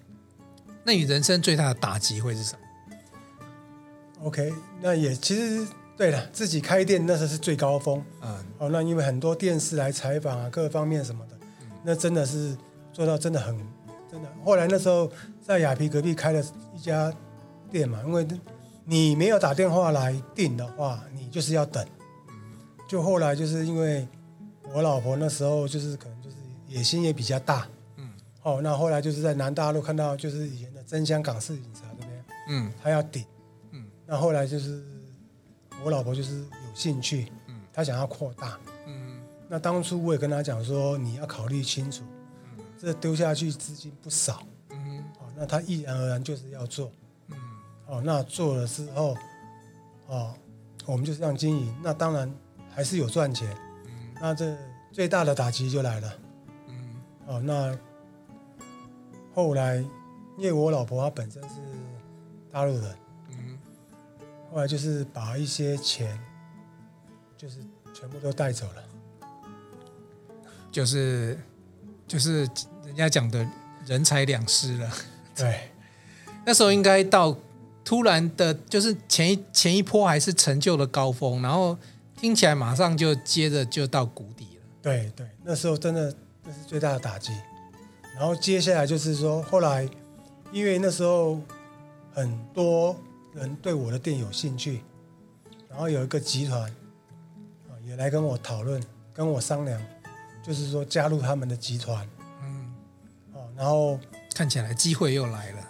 [0.84, 2.60] 那你人生最大的打击会是什么
[4.24, 8.04] ？OK，那也其实对了，自己开店那时候是最高峰。
[8.22, 12.56] 嗯，哦，那因为很多电视来采访啊，各方面什么的，嗯、那真的是
[12.92, 13.58] 做到真的很
[14.12, 14.30] 真的。
[14.46, 16.44] 后来那时候在雅皮隔壁开了
[16.76, 17.12] 一家
[17.72, 18.28] 店嘛，因为
[18.86, 21.86] 你没有打电话来订的话，你就是要等。
[22.88, 24.08] 就后来就是因为
[24.72, 26.13] 我老婆那时候就是可能就是
[26.74, 28.10] 野心也比较大，嗯，
[28.42, 33.24] 哦，那后来就是在南大陆看到就是以前的真香港式饮茶这边，嗯，他要顶，
[33.72, 34.84] 嗯，那后来就是
[35.84, 38.58] 我老婆就是有兴趣，嗯，她想要扩大，
[38.88, 42.04] 嗯，那当初我也跟她讲说你要考虑清楚，
[42.58, 46.92] 嗯，这丢下去资金不少，嗯，哦，那她毅然而然就是要做，
[47.28, 47.38] 嗯，
[47.86, 49.16] 哦，那做了之后，
[50.08, 50.34] 哦，
[50.88, 52.34] 我们就是这样经营，那当然。
[52.76, 53.56] 还是有赚钱，
[53.86, 54.58] 嗯，那这
[54.92, 56.12] 最大的打击就来了，
[57.28, 57.78] 嗯，哦，那
[59.34, 59.78] 后来
[60.38, 61.56] 因为我老婆她本身是
[62.52, 62.96] 大陆人，
[63.30, 63.58] 嗯，
[64.52, 66.20] 后来就是把一些钱，
[67.38, 67.58] 就是
[67.94, 68.84] 全部都带走了，
[70.72, 71.40] 就是
[72.08, 72.48] 就是
[72.86, 73.48] 人家讲的
[73.86, 74.92] 人财两失了，
[75.36, 75.72] 对，
[76.46, 77.36] 那时候应该到
[77.84, 81.78] 突然的，就是前一前一波还是成就的高峰，然后。
[82.16, 84.64] 听起来马上就接着就到谷底了。
[84.82, 87.34] 对对，那时候真的那是最大的打击。
[88.16, 89.90] 然后接下来就是说，后来
[90.52, 91.40] 因为那时候
[92.14, 92.96] 很多
[93.34, 94.82] 人对我的店有兴趣，
[95.70, 96.62] 然后有一个集团
[97.68, 98.82] 啊也来跟我讨论，
[99.14, 99.82] 跟我商量，
[100.44, 102.08] 就是说加入他们的集团。
[102.42, 102.74] 嗯。
[103.34, 104.00] 哦，然后
[104.36, 105.70] 看起来机会又来了。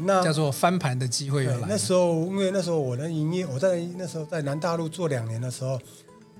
[0.00, 1.66] 那叫做翻盘的机会又来了。
[1.68, 5.80] 那时候，因为那时候我的营业，我在那时候在南大陆做两年的时候，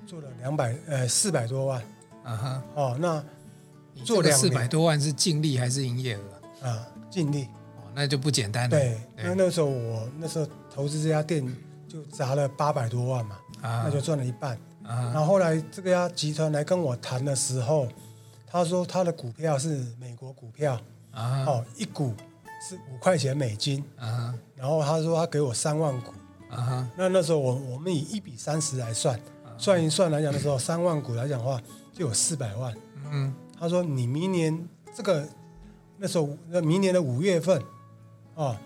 [0.05, 1.81] 做了两百呃四百多万。
[2.23, 2.63] 啊哈。
[2.75, 3.23] 哦，那
[4.03, 6.67] 做两四百多万是净利还是营业额？
[6.67, 7.43] 啊，净利。
[7.77, 8.69] 哦，那就不简单了。
[8.69, 11.45] 对，那那时候我那时候投资这家店
[11.87, 14.57] 就砸了八百多万嘛，啊，那就赚了一半。
[14.83, 15.11] 啊。
[15.13, 17.87] 然后后来这个家集团来跟我谈的时候，
[18.45, 20.79] 他说他的股票是美国股票。
[21.11, 21.45] 啊。
[21.45, 22.13] 哦，一股。
[22.67, 26.11] 是五块钱美金啊，然后他说他给我三万股
[26.49, 29.19] 啊，那那时候我我们以一比三十来算，
[29.55, 31.61] 算一算来讲的时候，三万股来讲的话
[31.93, 32.73] 就有四百万。
[33.11, 35.27] 嗯，他说你明年这个
[35.97, 37.61] 那时候那明年的五月份
[38.35, 38.59] 啊，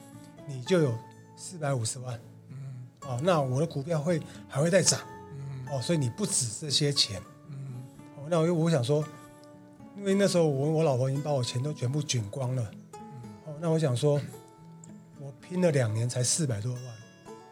[0.48, 0.94] 你就有
[1.36, 2.20] 四百五十万。
[2.50, 2.58] 嗯，
[3.02, 5.00] 哦，那我的股票会还会再涨。
[5.38, 7.22] 嗯，哦，所以你不止这些钱。
[7.50, 7.84] 嗯，
[8.30, 9.06] 那我我想说，
[9.96, 12.64] 因为那时候我我老婆已经把我钱都全部卷光了。
[13.46, 14.20] 哦那我想说，
[15.20, 16.84] 我拼了两年才四百多万，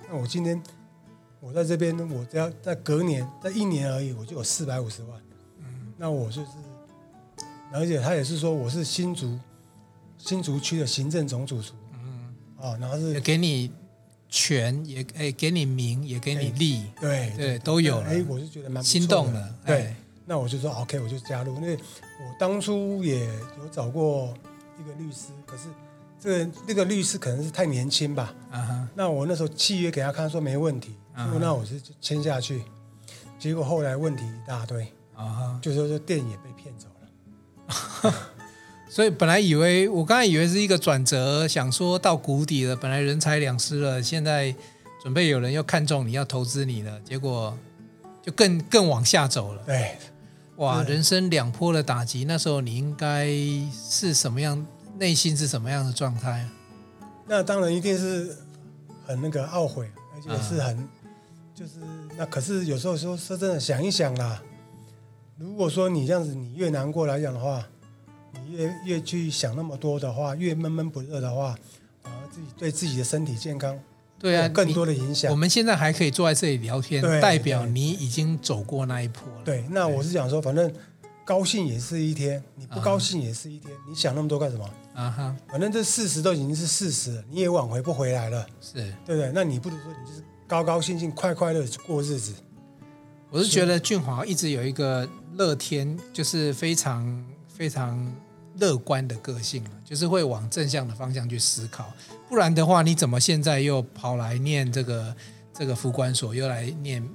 [0.09, 0.61] 那我今天
[1.39, 5.21] 我在这边，我只要在隔年，在一年而已，我就有四百五十万。
[5.59, 6.47] 嗯，那我就是，
[7.71, 9.37] 而且他也是说我是新竹
[10.17, 11.73] 新竹区的行政总主厨。
[11.93, 13.71] 嗯，啊，然后是给你
[14.29, 17.99] 权，也哎给你名，也给你利，对对都有。
[18.01, 19.55] 哎，我是觉得蛮心动的。
[19.65, 24.33] 对，那我就说 OK，我就加入，因为我当初也有找过
[24.79, 25.63] 一个律师，可是。
[26.19, 28.87] 这个那个律师可能是太年轻吧，uh huh.
[28.95, 31.37] 那我那时候契约给他看，说没问题，uh huh.
[31.39, 32.63] 那我是签下去，
[33.37, 34.83] 结果后来问题一大堆
[35.15, 35.59] ，uh huh.
[35.61, 36.96] 就说这店也被骗走了，
[38.89, 44.55] 所以本来以为我刚才以为是一个转折，想说到谷底了，本来人财两失了，现在
[45.01, 47.57] 准备有人要看中你要投资你了，结果
[48.23, 49.97] 就更更往下走了，对，
[50.55, 53.27] 哇，人生两波的打击，那时候你应该
[53.71, 54.65] 是什么样？
[54.99, 56.47] 内心是什么样的状态？
[57.27, 58.35] 那当然一定是
[59.05, 60.89] 很那个懊悔，而且是很、嗯、
[61.53, 61.73] 就是
[62.17, 64.41] 那可是有时候说说真的想一想啦，
[65.37, 67.65] 如果说你这样子你越难过来讲的话，
[68.33, 71.57] 你越越去想那么多的话，越闷闷不乐的话，
[72.03, 73.77] 啊，自己对自己的身体健康
[74.19, 75.31] 对啊更多的影响。
[75.31, 79.41] 我们现在还可以坐在这里聊天，对代表你已经走过那一波了。
[79.45, 80.73] 对，那我是想说，反正。
[81.27, 83.69] 高兴也是一天，你不高兴也是一天。
[83.69, 83.89] Uh huh.
[83.89, 84.63] 你想那么多干什么？
[84.93, 85.51] 啊哈、uh，huh.
[85.51, 89.29] 反正这事实都已经是事实了，你也挽回不回来了，是对不对？
[89.35, 92.33] 那你不如说你就是高高兴兴、快快乐过日子。
[93.29, 95.05] 我是觉得俊华一直有一个
[95.37, 98.13] 乐天，就是非常非常
[98.59, 101.93] 乐观的个性，就是会往正向的方向去思考。
[102.27, 105.15] 不然的话，你怎么现在又跑来念这个
[105.53, 107.07] 这个服管所，又来念？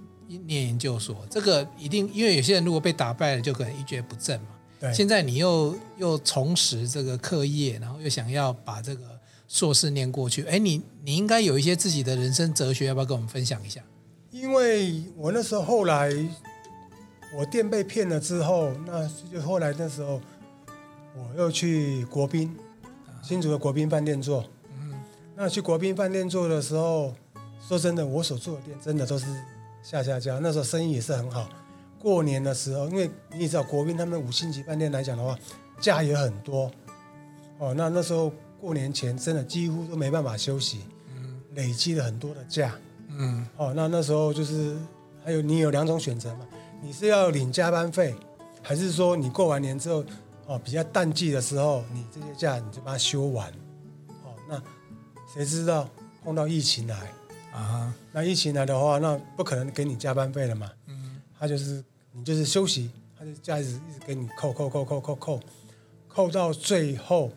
[0.46, 4.46] 念研究所，这个一定，因为有些人如果被打败了，就可能一蹶不振嘛。
[4.80, 13.82] 对，现在你又又重拾这个课业，然后又想要把这个硕士念过去，哎，你你应该有一些自己的人生哲学，要不要跟我们分享一下？
[14.30, 16.10] 因为我那时候后来
[17.34, 20.20] 我店被骗了之后，那就后来那时候
[21.16, 22.54] 我又去国宾，
[23.22, 24.44] 新竹的国宾饭店做。
[24.78, 24.94] 嗯，
[25.34, 27.14] 那去国宾饭店做的时候，
[27.66, 29.26] 说真的，我所做的店真的都是
[29.82, 30.38] 下下家。
[30.42, 31.48] 那时候生意也是很好。
[31.98, 35.38] 过年的时候，因为你也知道国宾他们五星级饭店来讲的话，
[35.80, 36.70] 假也很多。
[37.58, 40.80] 哦，那那时候过年前真的几乎都没办法休息，
[41.16, 42.74] 嗯，累积了很多的假。
[43.08, 44.76] 嗯，哦，那那时候就是
[45.24, 46.46] 还有你有两种选择嘛，
[46.82, 48.12] 你是要领加班费，
[48.60, 50.04] 还是说你过完年之后？
[50.44, 53.48] 哦，比较淡季的时候，你这些假你就把它休完。
[54.24, 54.60] 哦，那
[55.32, 55.88] 谁知道
[56.24, 57.12] 碰到疫情来
[57.52, 57.94] 啊？
[58.10, 60.68] 那疫情来的话，那不可能给你加班费了嘛。
[60.88, 65.40] 嗯，他就是你就是休息，他就假一直一直给你扣扣扣扣扣扣，
[66.08, 67.30] 扣到最后，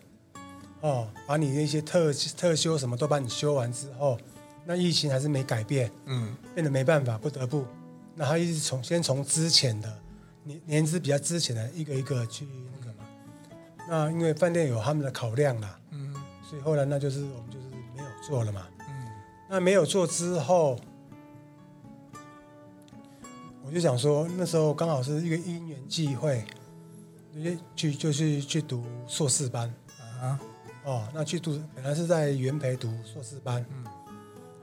[0.80, 4.18] 哦，把你那些特特休什么都把你休完之后，
[4.64, 7.64] 那疫情还是没改变，嗯，变得没办法，不得不，
[8.16, 9.98] 那他一直从先从之前的
[10.42, 12.48] 年年资比较之前的一个一个去。
[12.80, 13.04] 那个嘛。
[13.88, 16.14] 那因为饭店有他们的考量啦，嗯，
[16.48, 19.08] 所以后来那就是我们就是没有做了嘛，嗯，
[19.48, 20.80] 那没有做之后，
[23.62, 26.44] 我就想说那时候刚好是一个因缘际会，
[27.76, 29.72] 去就去去读硕士班。
[30.20, 30.40] 啊，
[30.84, 33.84] 哦，那去读本来是在元培读硕士班，嗯，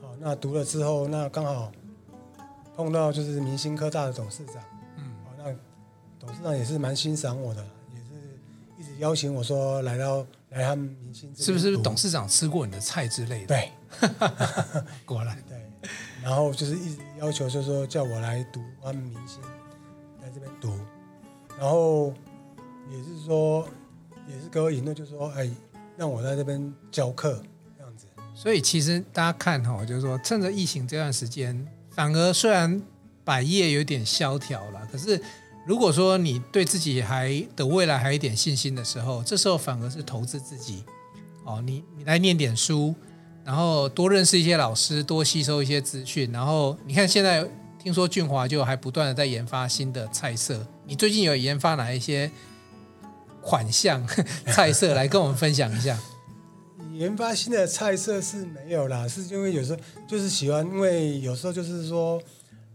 [0.02, 1.72] 哦，那读了之后，那刚好
[2.76, 4.56] 碰到就是明星科大的董事长，
[4.98, 5.46] 嗯，哦，那
[6.20, 7.64] 董事长也是蛮欣赏我的。
[7.94, 13.56] 也是一直邀请我说来到来他们明星，是不是董事长吃过你的菜之类的？
[13.56, 13.72] 对，
[15.06, 15.58] 果然 对，
[16.24, 19.40] 然后就是一直要求，就是说叫我来读他们明星，
[20.22, 20.78] 在这边读，
[21.60, 22.14] 然后
[22.90, 23.68] 也是说
[24.28, 25.50] 也是给我引导，就是说哎，
[25.96, 27.44] 让我在这边教课
[27.78, 28.08] 这样子。
[28.34, 31.56] 所以其实大家看哈，就是说趁着疫情这段时间，
[31.96, 32.82] 反而虽然
[33.24, 35.22] 百业有点萧条了，可是。
[35.66, 40.84] 如果说你对自己还的未来还有一点信心的时候，这时候反而是投资自己
[41.46, 41.64] 哦。
[41.66, 42.94] 你你来念点书，
[43.46, 46.30] 然后多认识一些老师，多吸收一些资讯。
[46.34, 47.48] 然后你看现在
[47.82, 50.68] 听说俊华就还不断的在研发新的菜色。
[50.86, 52.30] 你最近有研发哪一些
[53.42, 54.06] 款项
[54.54, 55.98] 菜色来跟我们分享一下？
[56.94, 62.22] 研发新的菜色是没有啦，是因为有时候就是喜欢，因为有时候就是说。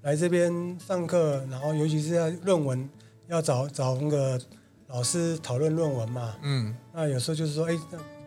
[0.02, 2.88] 来这边上课，然后尤其是要论文，
[3.26, 4.40] 要找找那个
[4.86, 6.36] 老师讨论论文嘛。
[6.42, 7.76] 嗯，那有时候就是说，哎，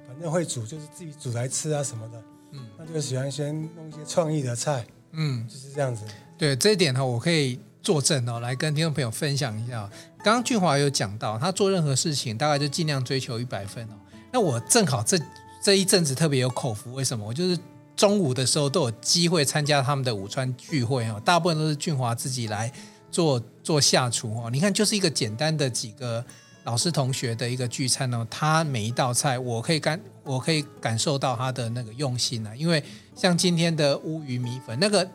[0.05, 2.21] 反正会煮，就是自己煮来吃啊什么的。
[2.51, 4.85] 嗯，那就喜欢先弄一些创意的菜。
[5.13, 6.03] 嗯，就是这样子。
[6.37, 9.89] 对这一点哈，我可以作证哦，来跟听众朋友分享一下。
[10.21, 13.93] 刚刚俊华有讲到，他做任何事情大概就尽量追求一百分哦。
[14.33, 15.17] 那我正好这
[15.61, 17.25] 这一阵子特别有口福，为什么？
[17.25, 17.57] 我就是。
[17.93, 22.71] 中午的时候都有机会参加他们的午餐聚会哦，大部分都是俊华自己来
[23.11, 24.49] 做做下厨哦。
[24.49, 26.25] 你看，就是一个简单的几个
[26.63, 32.55] 老师同学的一个聚餐哦，他每一道菜我可以感我可以感受到他的那个用心啊。
[32.55, 35.07] 因为像今天的乌鱼米粉那个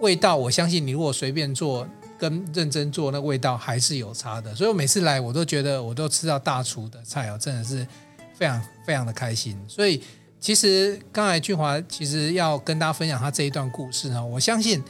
[0.00, 1.88] 味道，我相信你如果随便做
[2.18, 4.54] 跟认真做，那味道还是有差的。
[4.54, 7.86] 所以我每次来我都觉得我都吃到大厨的菜哦，真的是
[8.34, 9.58] 非常非常的开心。
[9.66, 10.02] 所以。
[10.40, 14.82] 其实刚才俊华其实要跟大家分享他这一段故事哈，我相信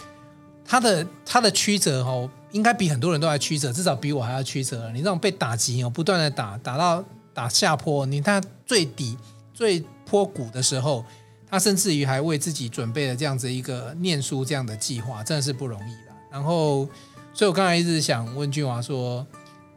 [0.65, 4.91] 他的他的曲折哈，应该比很多人都还曲折，至少比我还要曲折。
[4.91, 9.17] 你这种被打击哦，不断的打打到打下坡，你看最底
[9.53, 11.05] 最坡谷的时候，
[11.49, 16.13] 他甚至于还为自己准备了这样子一个念书这样的计划，真的是不容易的。
[16.33, 16.85] 然后，
[17.33, 19.25] 所以我刚才一直想问俊华说，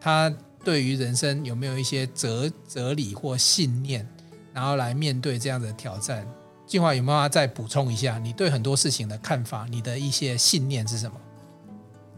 [0.01, 0.34] 他
[0.67, 4.06] 对于人生有没有一些哲哲理或信念？
[4.51, 6.27] 然后来面对这样的挑战，
[6.65, 9.65] 静华有没有要再补充一下你对很多事情的看法？
[9.69, 11.15] 你的一些信念是什么？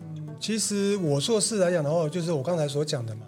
[0.02, 3.28] 嗯，其实我做事来讲的话，就是我刚才所讲的嘛，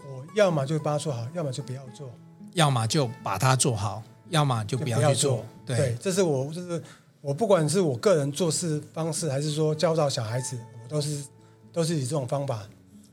[0.00, 2.10] 我要么就把它做好，要么就不要做，
[2.52, 5.36] 要么就把它做好，要么就不要去做。
[5.36, 6.82] 做对，对，这是我，就是
[7.22, 11.24] 我，不管是我个人做事方式，还是说教导小孩子，我都是
[11.72, 12.68] 都是以这种方法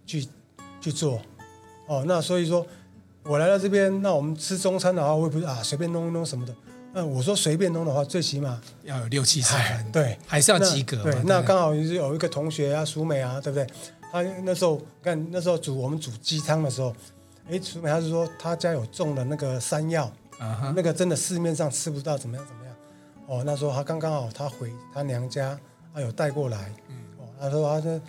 [0.05, 0.27] 去
[0.81, 1.21] 去做。
[1.87, 2.65] 哦，那所以说。
[3.27, 6.53] 我来到这边，那我们吃中餐的话，我也不会啊，随便弄一弄什么的。
[6.93, 11.01] 那我说随便弄的话，最起码要有六七十分，对，还是要及格。
[11.01, 13.65] 对，那刚好就是有一个同学啊，淑美啊，对不对？
[14.11, 16.95] 他那时候看那时候煮我们煮鸡汤的时候，
[17.49, 20.05] 哎，淑美他是说他家有种的那个山药，
[20.37, 20.73] 啊、uh-huh.
[20.75, 22.75] 那个真的市面上吃不到，怎么样怎么样？
[23.25, 25.59] 哦，那时候他刚刚好他回他娘家，
[25.91, 27.99] 他有带过来，嗯，哦，他说他说。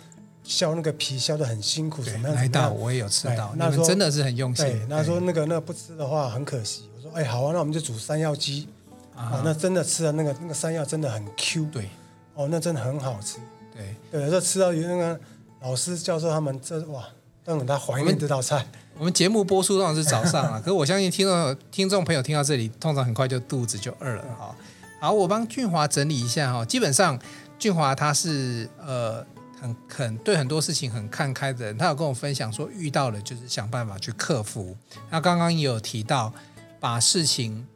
[0.47, 2.35] 削那个皮削的很辛苦，什么样？
[2.35, 4.65] 来到我也有吃到，那说真的是很用心。
[4.65, 6.89] 对，那说那个那个不吃的话很可惜。
[6.95, 8.67] 我说哎好啊，那我们就煮山药鸡
[9.13, 9.41] 啊。
[9.43, 11.65] 那真的吃了那个那个山药真的很 Q。
[11.65, 11.89] 对，
[12.33, 13.37] 哦，那真的很好吃。
[13.75, 15.19] 对，对，这吃到有那个
[15.61, 17.03] 老师教授他们这哇
[17.43, 18.65] 让他怀念这道菜。
[18.97, 24.55] 我们 节目播出通常是早上啊， 可是我相信听众听众朋友听到这里，通常很快就肚子就饿了哈。
[24.99, 27.19] 好，我帮俊华整理一下哈，基本上
[27.59, 29.23] 俊华他是呃
[29.59, 34.75] 很很对很多事情很看开的人，他有跟我分享说，遇到了就是想办法去克服。
[35.09, 36.33] 那刚刚也有提到
[36.79, 37.67] 把事情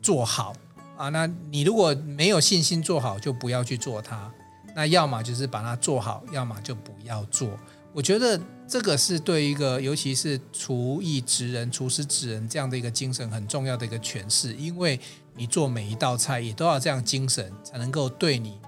[0.00, 0.54] 做好
[0.96, 4.32] 啊，那你如果没有信心做好，就不要去做它。
[4.74, 7.48] 那要么就是把它做好，要么就不要做。
[7.94, 14.52] 我觉得这个是对一个，尤其是厨艺职人、厨师职人这样的一个精神很重要的一个诠释。
[14.52, 15.00] 因为
[15.34, 18.60] 你做每一道菜也都要这样精神，才能够对你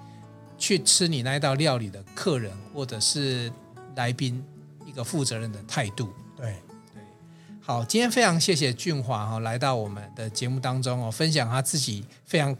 [0.58, 3.50] 去吃你那一道料理的客人或者是
[3.96, 4.44] 来宾
[4.84, 6.10] 一个负责任的态度。
[6.36, 6.56] 对
[6.92, 7.02] 对，
[7.60, 12.56] 好，今天非常谢谢俊华哈来到我们的节目当中哦，分享他自己非常。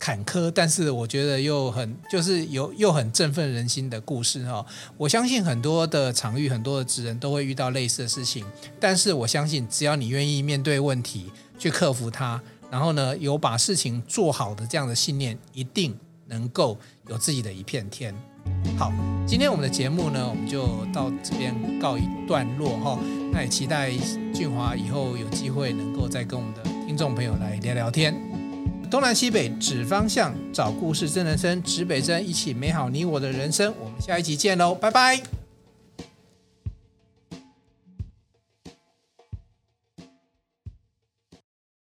[0.00, 4.64] 坎坷，但是我觉得又很就是有又很振奋人心的故事哈。
[4.96, 8.46] 我相信很多的场域，很多的职人都会遇到类似的事情，
[8.78, 12.40] 但是我相信只要你愿意面对问题，去克服它，
[12.70, 15.98] 然后呢有把事情做好的这样的信念，一定
[16.28, 18.14] 能够有自己的一片天。
[18.78, 18.92] 好，
[19.26, 22.98] 今天我们的节目呢，我们就到这边告一段落哈。
[23.32, 23.90] 那也期待
[24.32, 28.14] 俊华以后有机会能够再跟我们的听众朋友来聊聊天。
[28.90, 33.74] 东南西北指方向，找故事真人生，指北针，一起美好你我的人生。
[33.78, 35.47] 我们下一集见喽，拜拜。